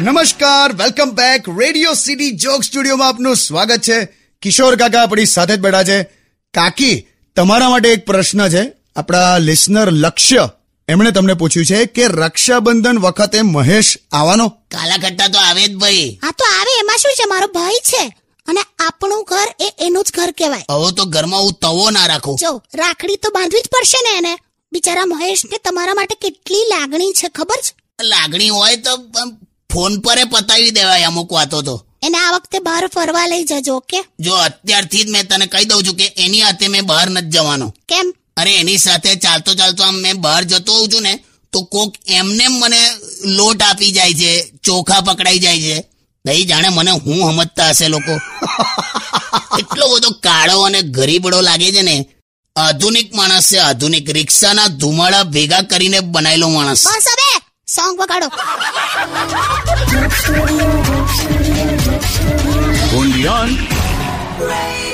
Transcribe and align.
નમસ્કાર 0.00 0.72
welcome 0.72 1.10
back 1.10 1.58
radio 1.58 1.94
city 1.94 2.30
joke 2.30 2.62
સ્ટુડિયોમાં 2.62 3.08
આપનું 3.08 3.36
સ્વાગત 3.36 3.80
છે. 3.80 4.04
કિશોર 4.42 4.76
કાકા 4.76 5.02
આપણી 5.02 5.26
સાથે 5.26 5.56
જ 5.56 5.60
બેઠા 5.60 5.84
છે. 5.84 6.02
કાકી 6.54 7.06
તમારા 7.36 7.68
માટે 7.68 7.88
એક 7.88 8.06
પ્રશ્ન 8.06 8.48
છે. 8.48 8.72
આપણા 8.96 9.38
લિસનર 9.38 9.90
લક્ષ્ય 9.90 10.48
એમણે 10.88 11.10
તમને 11.10 11.34
પૂછ્યું 11.34 11.66
છે 11.66 11.86
કે 11.86 12.06
રક્ષાબંધન 12.06 12.98
વખતે 12.98 13.42
મહેશ 13.42 13.96
આવવાનો? 14.12 14.48
કાલાકટ્ટા 14.48 15.28
તો 15.28 15.38
આવે 15.38 15.66
જ 15.66 15.76
ભાઈ. 15.76 16.18
હા 16.22 16.30
તો 16.30 16.44
આવે. 16.60 16.78
એમાં 16.80 16.96
શું 16.96 17.12
છે? 17.14 17.28
મારો 17.28 17.46
ભાઈ 17.46 17.72
છે. 17.72 18.14
અને 18.48 18.60
આપણું 18.86 19.24
ઘર 19.28 19.46
એ 19.60 19.72
એનું 19.80 20.04
જ 20.04 20.12
ઘર 20.16 20.30
કહેવાય. 20.30 20.64
હવે 20.70 20.92
તો 20.96 21.04
ઘરમાં 21.04 21.40
હું 21.40 21.52
તવો 21.52 21.90
ના 21.90 22.06
રાખું. 22.06 22.36
જો 22.36 22.62
રાખડી 22.74 23.16
તો 23.16 23.30
બાંધવી 23.30 23.60
જ 23.60 23.68
પડશે 23.68 23.98
ને 24.10 24.18
એને. 24.18 24.38
બિચારા 24.72 25.06
મહેશને 25.06 25.58
તમારા 25.58 25.94
માટે 25.94 26.14
કેટલી 26.14 26.64
લાગણી 26.68 27.12
છે 27.12 27.28
ખબર 27.28 27.60
છે? 27.62 27.72
લાગણી 28.02 28.48
હોય 28.48 28.76
તો 28.76 28.92
ફોન 29.70 30.00
પર 30.00 30.18
પતાવી 30.26 30.70
દેવાય 30.70 31.06
અમુક 31.06 31.32
વાતો 31.32 31.62
તો. 31.62 31.86
એને 32.02 32.18
આ 32.18 32.32
વખતે 32.36 32.58
બહાર 32.58 32.88
ફરવા 32.88 33.26
લઈ 33.26 33.44
જજો 33.44 33.76
ઓકે? 33.76 34.00
જો 34.20 34.34
અત્યારથી 34.36 35.04
જ 35.04 35.10
મેં 35.10 35.26
તને 35.26 35.46
કહી 35.46 35.64
દઉં 35.64 35.84
છું 35.84 35.96
કે 35.96 36.06
એની 36.16 36.40
હાથે 36.40 36.68
મેં 36.68 36.86
બહાર 36.86 37.10
નથી 37.10 37.30
જવાનો. 37.30 37.72
કેમ? 37.88 38.12
અરે 38.36 38.52
એની 38.54 38.78
સાથે 38.78 39.16
ચાલતો 39.16 39.54
ચાલતો 39.54 39.82
આમ 39.82 39.96
મેં 39.96 40.16
બહાર 40.20 40.44
જતો 40.44 40.72
હોઉં 40.72 40.90
છું 40.90 41.02
ને 41.02 41.24
તો 41.52 41.64
કોક 41.64 41.94
એમને 42.06 42.48
મને 42.48 42.80
લોટ 43.24 43.62
આપી 43.62 43.92
જાય 43.92 44.14
છે 44.14 44.52
ચોખા 44.62 45.00
પકડાઈ 45.00 45.38
જાય 45.38 45.58
છે. 45.58 45.84
નહીં 46.24 46.48
જાણે 46.48 46.68
મને 46.68 46.90
હું 46.90 47.20
સમજતા 47.32 47.70
હશે 47.70 47.88
લોકો. 47.88 48.14
એટલો 49.60 49.84
બધો 49.88 50.10
કાળો 50.20 50.62
અને 50.62 50.82
ગરીબડો 50.82 51.40
લાગે 51.40 51.72
છે 51.72 51.82
ને 51.82 51.94
આધુનિક 52.64 53.08
માણસ 53.18 53.46
છે 53.50 53.58
આધુનિક 53.68 54.06
રિક્ષાના 54.18 54.68
ધુમાડા 54.80 55.24
ભેગા 55.34 55.62
કરીને 55.70 56.00
બનાયેલો 56.14 56.48
માણસ. 56.56 56.82
બસ 56.88 57.08
હવે 57.12 57.30
સોંગ 57.76 57.94
વગાડો. 58.00 58.28
Radio 64.50 64.89